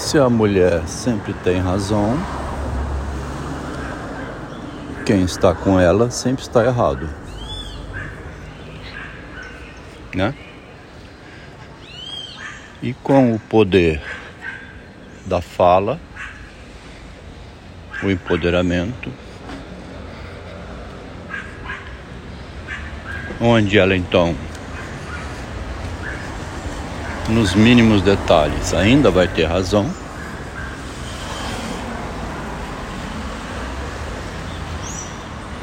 [0.00, 2.18] Se a mulher sempre tem razão,
[5.06, 7.08] quem está com ela sempre está errado.
[10.12, 10.34] Né?
[12.82, 14.02] E com o poder
[15.26, 16.00] da fala,
[18.02, 19.12] o empoderamento,
[23.38, 24.34] onde ela então,
[27.30, 29.88] nos mínimos detalhes, ainda vai ter razão.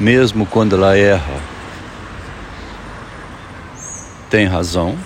[0.00, 1.40] Mesmo quando ela erra,
[4.30, 4.96] tem razão.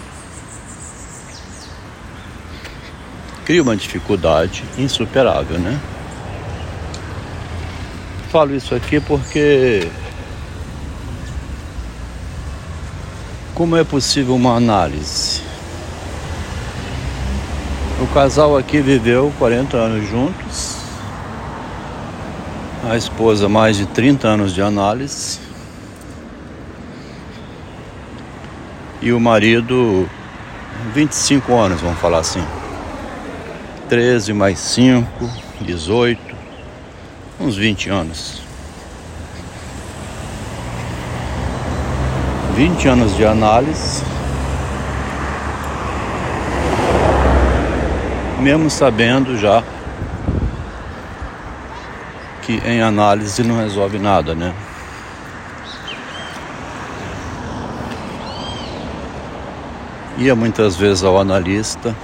[3.45, 5.81] Cria uma dificuldade insuperável, né?
[8.31, 9.89] Falo isso aqui porque
[13.55, 15.32] como é possível uma análise?
[18.02, 20.77] O casal aqui viveu 40 anos juntos,
[22.91, 25.39] a esposa mais de 30 anos de análise
[29.00, 30.11] e o marido
[30.92, 32.44] 25 anos, vamos falar assim.
[33.89, 35.09] 13 mais 5,
[35.61, 36.20] 18,
[37.39, 38.42] uns 20 anos.
[42.56, 44.03] 20 anos de análise,
[48.43, 49.62] mesmo sabendo já
[52.43, 54.53] que em análise não resolve nada, né?
[60.19, 61.95] Ia muitas vezes ao analista,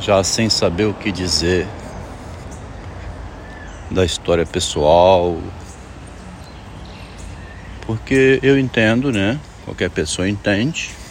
[0.00, 1.68] já sem saber o que dizer
[3.90, 5.36] da história pessoal,
[7.86, 9.38] porque eu entendo, né?
[9.66, 11.01] Qualquer pessoa entende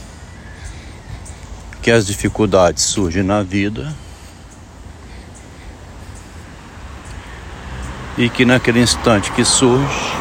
[1.82, 3.94] que as dificuldades surgem na vida
[8.18, 10.14] e que naquele instante que surge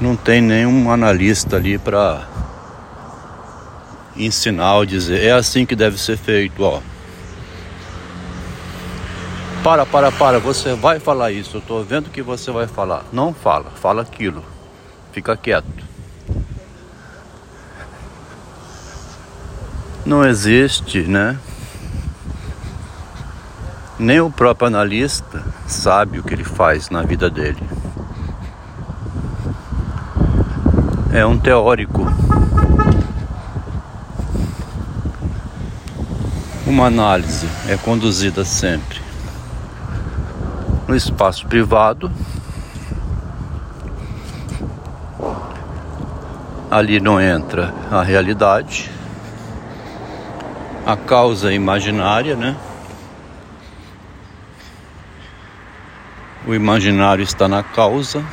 [0.00, 2.26] não tem nenhum analista ali para
[4.16, 6.80] ensinar ou dizer é assim que deve ser feito, ó.
[9.62, 11.58] Para, para, para, você vai falar isso.
[11.58, 13.04] Eu estou vendo que você vai falar.
[13.12, 14.44] Não fala, fala aquilo.
[15.12, 15.91] Fica quieto.
[20.12, 21.38] Não existe, né?
[23.98, 27.62] Nem o próprio analista sabe o que ele faz na vida dele.
[31.14, 32.02] É um teórico.
[36.66, 39.00] Uma análise é conduzida sempre
[40.86, 42.12] no espaço privado.
[46.70, 48.92] Ali não entra a realidade,
[50.84, 52.56] a causa imaginária, né?
[56.46, 58.24] O imaginário está na causa.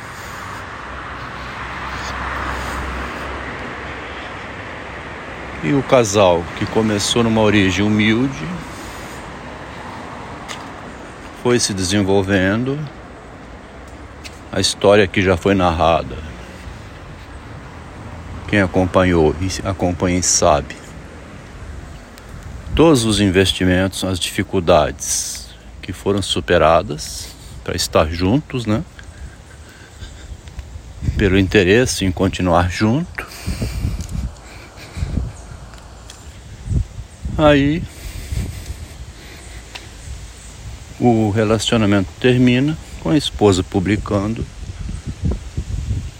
[5.62, 8.48] E o casal que começou numa origem humilde
[11.42, 12.78] foi se desenvolvendo,
[14.50, 16.16] a história que já foi narrada.
[18.48, 20.79] Quem acompanhou e acompanha sabe.
[22.74, 25.48] Todos os investimentos, as dificuldades
[25.82, 27.28] que foram superadas
[27.62, 28.82] para estar juntos, né?
[31.16, 33.26] Pelo interesse em continuar junto.
[37.36, 37.82] Aí
[40.98, 44.44] o relacionamento termina com a esposa publicando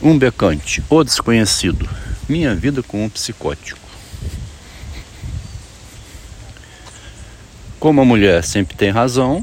[0.01, 1.87] um becante, o desconhecido,
[2.27, 3.80] minha vida com um psicótico.
[7.81, 9.43] Como a mulher sempre tem razão,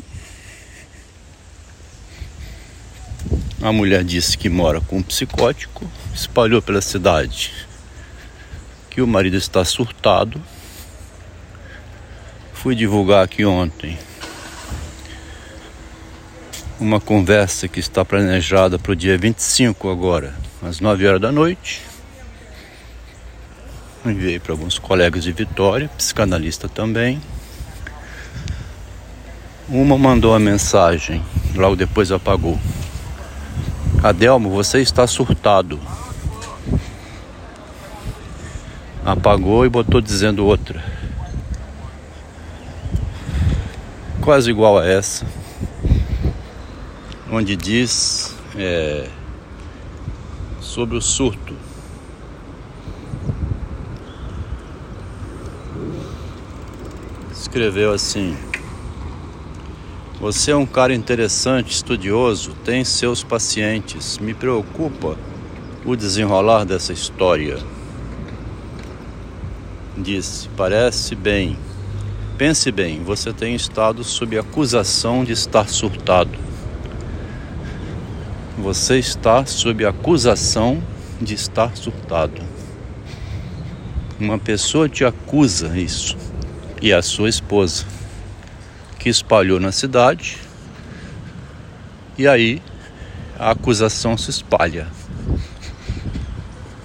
[3.64, 7.52] a mulher disse que mora com um psicótico, espalhou pela cidade
[8.92, 10.40] que o marido está surtado.
[12.54, 13.98] Fui divulgar aqui ontem
[16.80, 21.82] uma conversa que está planejada para o dia 25 agora, às 9 horas da noite.
[24.06, 27.20] Enviei para alguns colegas de Vitória, psicanalista também.
[29.70, 31.22] Uma mandou a mensagem,
[31.54, 32.58] logo depois apagou.
[34.02, 35.80] Adelmo, você está surtado.
[39.06, 40.84] Apagou e botou dizendo outra.
[44.22, 45.26] Quase igual a essa
[47.30, 49.10] onde diz é,
[50.62, 51.56] sobre o surto.
[57.58, 58.38] escreveu assim:
[60.20, 64.18] Você é um cara interessante, estudioso, tem seus pacientes.
[64.18, 65.16] Me preocupa
[65.86, 67.60] o desenrolar dessa história.
[69.96, 71.56] Disse: Parece bem.
[72.36, 76.38] Pense bem, você tem estado sob acusação de estar surtado.
[78.58, 80.82] Você está sob acusação
[81.22, 82.42] de estar surtado.
[84.20, 86.18] Uma pessoa te acusa isso
[86.82, 87.86] e a sua esposa,
[89.08, 90.38] que espalhou na cidade,
[92.18, 92.62] e aí
[93.40, 94.86] a acusação se espalha.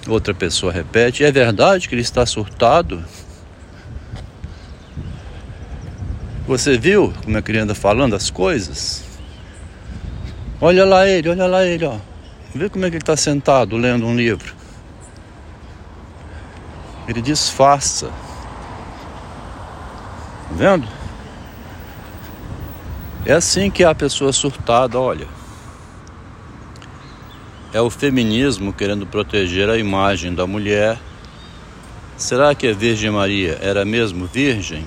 [0.07, 3.03] Outra pessoa repete: é verdade que ele está surtado?
[6.47, 9.03] Você viu como é que ele anda falando as coisas?
[10.61, 11.97] Olha lá ele, olha lá ele, ó.
[12.55, 14.55] Vê como é que ele está sentado lendo um livro.
[17.05, 18.07] Ele disfarça.
[20.47, 21.02] Tá vendo?
[23.25, 25.27] É assim que a pessoa surtada, olha.
[27.71, 30.99] É o feminismo querendo proteger a imagem da mulher.
[32.17, 34.85] Será que a Virgem Maria era mesmo virgem?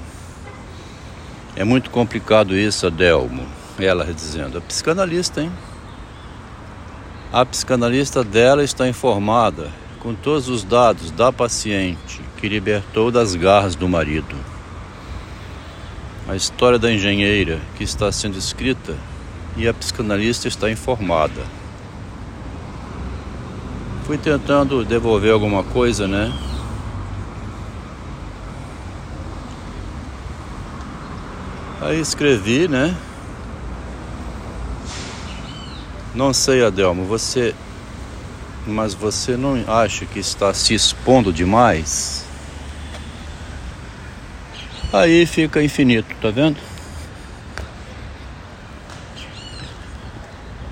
[1.56, 3.46] É muito complicado isso, Adelmo.
[3.78, 5.50] Ela dizendo, a psicanalista, hein?
[7.32, 13.74] A psicanalista dela está informada com todos os dados da paciente que libertou das garras
[13.74, 14.36] do marido.
[16.28, 18.96] A história da engenheira que está sendo escrita
[19.56, 21.42] e a psicanalista está informada.
[24.04, 26.32] Fui tentando devolver alguma coisa, né?
[31.80, 32.96] Aí escrevi, né?
[36.12, 37.54] Não sei, Adelmo, você.
[38.66, 42.25] Mas você não acha que está se expondo demais?
[44.96, 46.56] Aí fica infinito, tá vendo?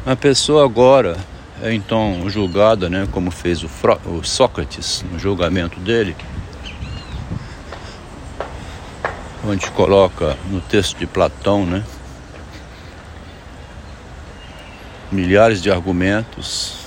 [0.06, 1.18] A pessoa agora
[1.62, 6.16] é então julgada, né, como fez o, Fro o Sócrates no julgamento dele,
[9.46, 11.84] onde coloca no texto de Platão, né,
[15.12, 16.78] milhares de argumentos,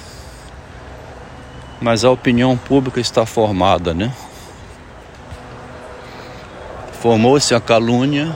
[1.79, 4.11] mas a opinião pública está formada, né?
[7.01, 8.35] Formou-se a calúnia,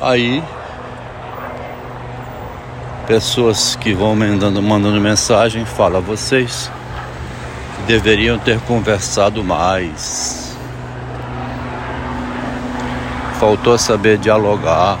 [0.00, 0.42] aí
[3.06, 6.70] pessoas que vão mandando, mandando mensagem falam vocês
[7.86, 10.56] deveriam ter conversado mais.
[13.38, 14.98] Faltou saber dialogar.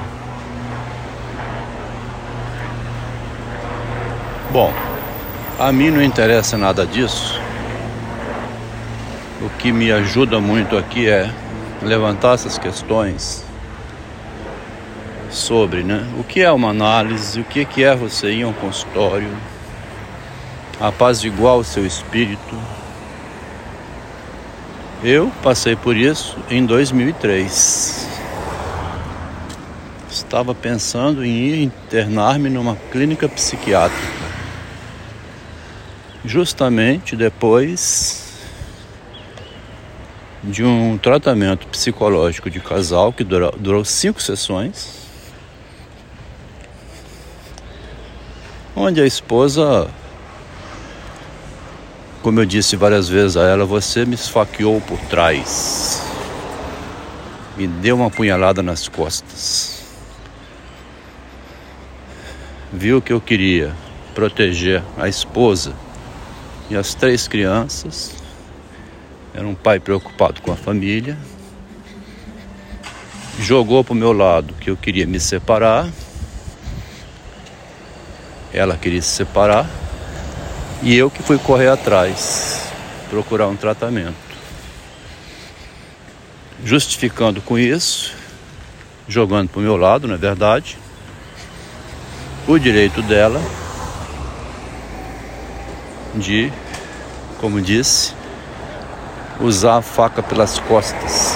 [4.50, 4.72] Bom,
[5.58, 7.39] a mim não interessa nada disso.
[9.40, 11.32] O que me ajuda muito aqui é
[11.82, 13.44] levantar essas questões
[15.30, 19.30] sobre né, o que é uma análise, o que é você ir a um consultório,
[20.78, 22.54] apaziguar o seu espírito.
[25.02, 28.08] Eu passei por isso em 2003.
[30.10, 34.20] Estava pensando em ir internar-me numa clínica psiquiátrica
[36.24, 38.29] justamente depois
[40.42, 45.00] de um tratamento psicológico de casal que durou, durou cinco sessões,
[48.74, 49.88] onde a esposa,
[52.22, 56.02] como eu disse várias vezes a ela, você me esfaqueou por trás,
[57.56, 59.84] me deu uma punhalada nas costas,
[62.72, 63.74] viu que eu queria
[64.14, 65.74] proteger a esposa
[66.70, 68.19] e as três crianças.
[69.34, 71.16] Era um pai preocupado com a família.
[73.38, 75.88] Jogou para o meu lado que eu queria me separar.
[78.52, 79.68] Ela queria se separar.
[80.82, 82.68] E eu que fui correr atrás,
[83.08, 84.14] procurar um tratamento.
[86.64, 88.14] Justificando com isso,
[89.06, 90.76] jogando para o meu lado, na é verdade,
[92.46, 93.40] o direito dela
[96.14, 96.52] de,
[97.38, 98.12] como disse,
[99.40, 101.34] usar a faca pelas costas.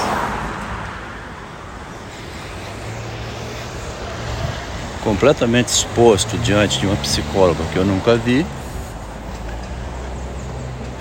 [5.03, 8.45] Completamente exposto diante de uma psicóloga que eu nunca vi,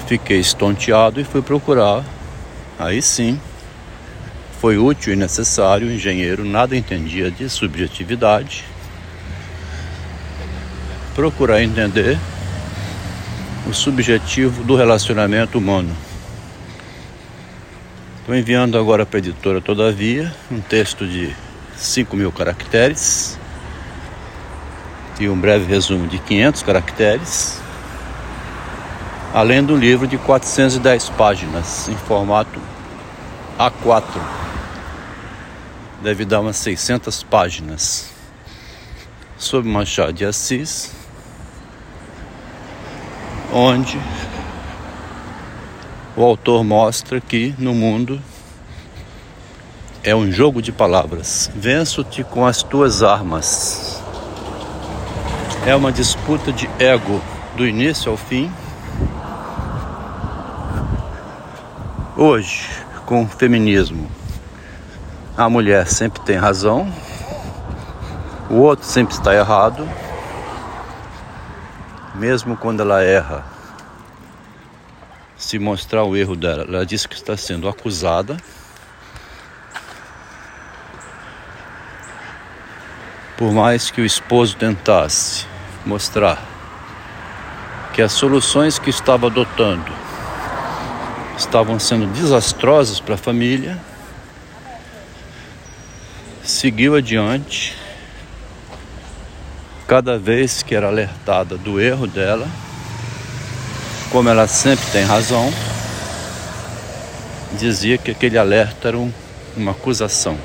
[0.08, 2.04] fiquei estonteado e fui procurar.
[2.78, 3.40] Aí sim,
[4.60, 5.88] foi útil e necessário.
[5.88, 8.64] O engenheiro nada entendia de subjetividade.
[11.16, 12.18] Procurar entender
[13.68, 15.96] o subjetivo do relacionamento humano.
[18.24, 21.36] Estou enviando agora para a editora Todavia um texto de
[21.76, 23.38] 5 mil caracteres
[25.20, 27.60] e um breve resumo de 500 caracteres,
[29.34, 32.62] além de um livro de 410 páginas em formato
[33.60, 34.06] A4.
[36.02, 38.10] Deve dar umas 600 páginas
[39.38, 40.96] sobre Machado de Assis,
[43.52, 44.00] onde
[46.16, 48.22] o autor mostra que no mundo
[50.04, 51.50] é um jogo de palavras.
[51.56, 54.02] Venço-te com as tuas armas.
[55.66, 57.22] É uma disputa de ego
[57.56, 58.52] do início ao fim.
[62.16, 62.70] Hoje,
[63.08, 64.10] com o feminismo,
[65.36, 66.88] a mulher sempre tem razão,
[68.52, 69.88] o outro sempre está errado,
[72.14, 73.53] mesmo quando ela erra
[75.44, 76.64] se mostrar o erro dela.
[76.64, 78.38] Ela disse que está sendo acusada.
[83.38, 85.46] Por mais que o esposo tentasse
[85.86, 86.42] mostrar
[87.94, 89.92] que as soluções que estava adotando
[91.38, 93.78] estavam sendo desastrosas para a família,
[96.42, 97.76] seguiu adiante.
[99.88, 102.48] Cada vez que era alertada do erro dela,
[104.14, 105.52] como ela sempre tem razão,
[107.54, 109.12] dizia que aquele alerta era um,
[109.58, 110.38] uma acusação.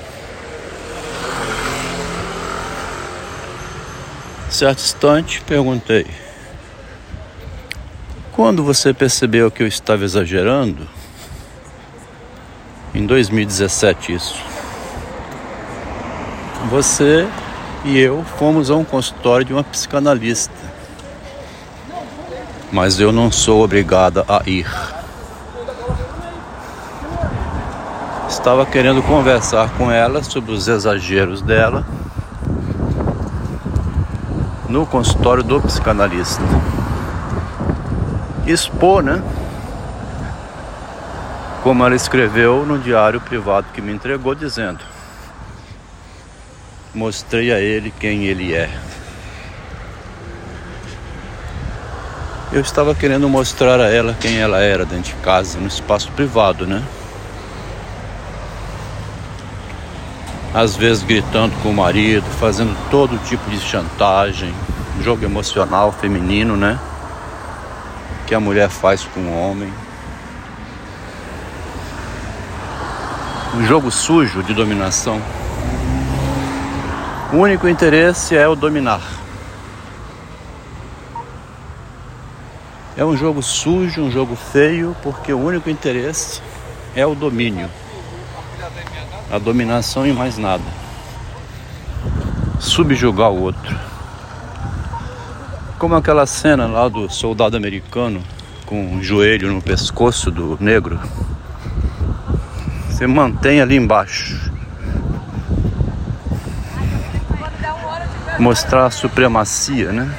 [4.48, 6.06] Certo instante, perguntei:
[8.32, 10.88] Quando você percebeu que eu estava exagerando?
[12.94, 14.42] Em 2017, isso.
[16.70, 17.28] Você
[17.84, 20.67] e eu fomos a um consultório de uma psicanalista
[22.70, 24.66] mas eu não sou obrigada a ir.
[28.28, 31.84] Estava querendo conversar com ela sobre os exageros dela
[34.68, 36.42] no consultório do psicanalista.
[38.46, 39.22] Expor, né?
[41.62, 44.80] Como ela escreveu no diário privado que me entregou, dizendo:
[46.94, 48.70] Mostrei a ele quem ele é.
[52.50, 56.66] Eu estava querendo mostrar a ela quem ela era dentro de casa, no espaço privado,
[56.66, 56.82] né?
[60.54, 64.54] Às vezes gritando com o marido, fazendo todo tipo de chantagem,
[65.02, 66.78] jogo emocional feminino, né?
[68.26, 69.70] Que a mulher faz com o homem.
[73.56, 75.20] Um jogo sujo de dominação.
[77.30, 79.17] O único interesse é o dominar.
[82.98, 86.42] É um jogo sujo, um jogo feio, porque o único interesse
[86.96, 87.70] é o domínio.
[89.30, 90.64] A dominação e mais nada.
[92.58, 93.78] Subjugar o outro.
[95.78, 98.20] Como aquela cena lá do soldado americano
[98.66, 100.98] com o joelho no pescoço do negro.
[102.88, 104.50] Você mantém ali embaixo.
[108.40, 110.12] Mostrar a supremacia, né?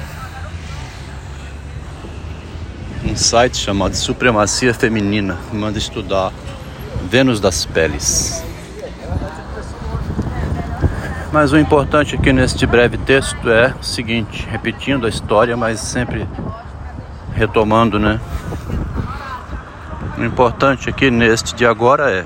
[3.10, 6.32] Um site chamado Supremacia Feminina, manda estudar
[7.06, 8.44] Vênus das Peles.
[11.32, 16.28] Mas o importante aqui neste breve texto é o seguinte, repetindo a história, mas sempre
[17.34, 18.20] retomando, né?
[20.16, 22.26] O importante aqui neste de agora é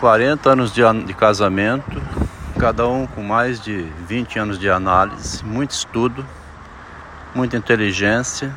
[0.00, 2.02] 40 anos de, de casamento,
[2.58, 6.24] cada um com mais de 20 anos de análise, muito estudo
[7.34, 8.54] muita inteligência,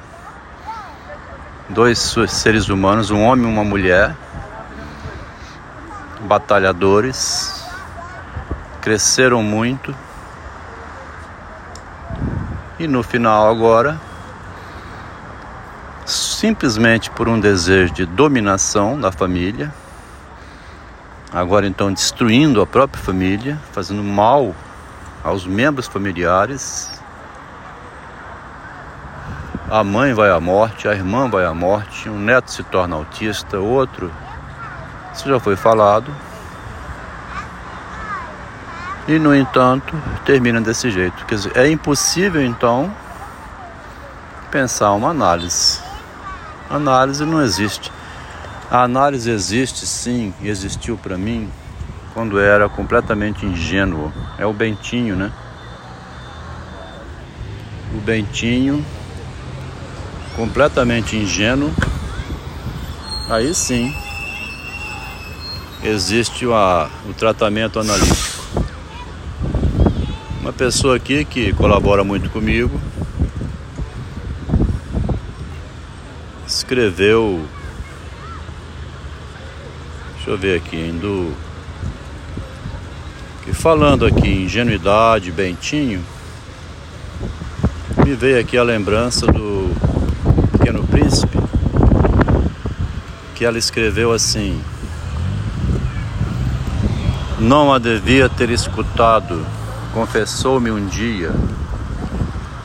[1.69, 4.15] dois seres humanos, um homem e uma mulher,
[6.21, 7.63] batalhadores,
[8.81, 9.95] cresceram muito.
[12.77, 13.99] E no final agora,
[16.05, 19.73] simplesmente por um desejo de dominação da família,
[21.31, 24.53] agora então destruindo a própria família, fazendo mal
[25.23, 26.94] aos membros familiares,
[29.75, 33.59] a mãe vai à morte, a irmã vai à morte, um neto se torna autista,
[33.59, 34.09] outro.
[35.13, 36.09] Isso já foi falado.
[39.05, 41.25] E no entanto, termina desse jeito.
[41.25, 42.89] Quer dizer, é impossível então
[44.49, 45.81] pensar uma análise.
[46.69, 47.91] Análise não existe.
[48.71, 51.51] A análise existe sim, existiu para mim
[52.13, 54.09] quando era completamente ingênuo.
[54.37, 55.33] É o Bentinho, né?
[57.93, 58.81] O Bentinho
[60.35, 61.73] completamente ingênuo,
[63.29, 63.93] aí sim
[65.83, 68.43] existe uma, o tratamento analítico.
[70.41, 72.79] Uma pessoa aqui que colabora muito comigo
[76.47, 77.45] escreveu.
[80.15, 81.33] Deixa eu ver aqui, indo.
[83.43, 86.03] Que falando aqui ingenuidade, Bentinho,
[88.03, 89.71] me veio aqui a lembrança do
[90.53, 91.37] Pequeno Príncipe,
[93.35, 94.59] que ela escreveu assim:
[97.37, 99.45] Não a devia ter escutado,
[99.93, 101.31] confessou-me um dia.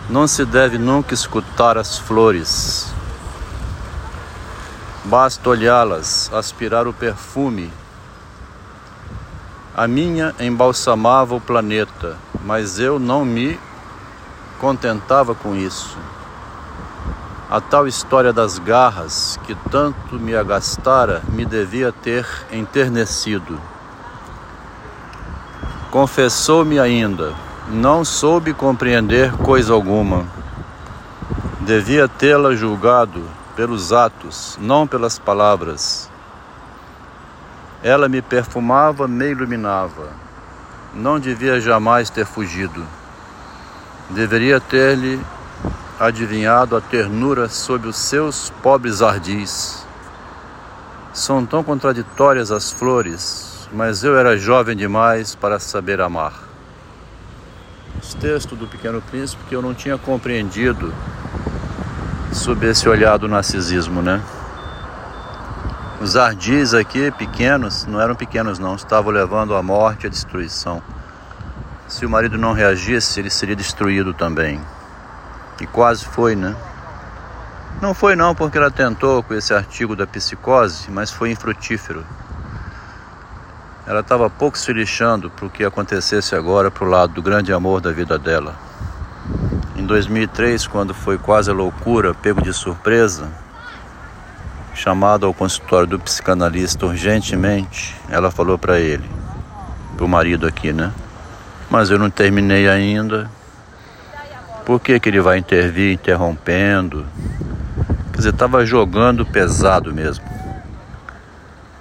[0.09, 2.91] Não se deve nunca escutar as flores
[5.11, 7.73] Basta olhá-las, aspirar o perfume.
[9.75, 13.59] A minha embalsamava o planeta, mas eu não me
[14.61, 15.99] contentava com isso.
[17.51, 23.61] A tal história das garras que tanto me agastara me devia ter enternecido.
[25.91, 27.35] Confessou-me ainda,
[27.69, 30.25] não soube compreender coisa alguma.
[31.63, 33.21] Devia tê-la julgado
[33.57, 36.09] pelos atos, não pelas palavras.
[37.83, 40.11] Ela me perfumava, me iluminava.
[40.95, 42.87] Não devia jamais ter fugido.
[44.09, 45.21] Deveria ter-lhe
[46.01, 49.85] adivinhado a ternura sob os seus pobres ardis.
[51.13, 56.33] São tão contraditórias as flores, mas eu era jovem demais para saber amar.
[58.03, 60.91] Os textos do Pequeno Príncipe que eu não tinha compreendido
[62.33, 64.23] sob esse olhar do narcisismo, né?
[66.01, 70.83] Os ardis aqui, pequenos, não eram pequenos não, estavam levando à morte e à destruição.
[71.87, 74.59] Se o marido não reagisse, ele seria destruído também.
[75.61, 76.57] E quase foi, né?
[77.81, 82.05] Não foi não, porque ela tentou com esse artigo da psicose, mas foi infrutífero.
[83.87, 87.53] Ela estava pouco se lixando para o que acontecesse agora para o lado do grande
[87.53, 88.55] amor da vida dela.
[89.77, 93.29] Em 2003, quando foi quase a loucura, pego de surpresa,
[94.75, 99.11] chamado ao consultório do psicanalista urgentemente, ela falou para ele,
[99.97, 100.93] para o marido aqui, né?
[101.71, 103.31] Mas eu não terminei ainda.
[104.71, 107.05] Por que, que ele vai intervir interrompendo?
[108.13, 110.25] Quer dizer, estava jogando pesado mesmo.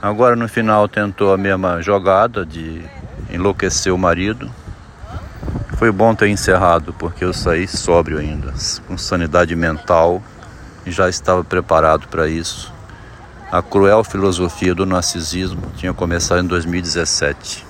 [0.02, 2.82] Agora no final tentou a mesma jogada de
[3.30, 4.50] enlouquecer o marido.
[5.78, 8.56] Foi bom ter encerrado, porque eu saí sóbrio ainda,
[8.88, 10.20] com sanidade mental
[10.84, 12.74] e já estava preparado para isso.
[13.52, 17.69] A cruel filosofia do narcisismo tinha começado em 2017.